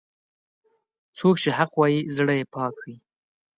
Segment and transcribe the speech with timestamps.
[1.17, 2.95] څوک چې حق وايي، زړه یې پاک وي.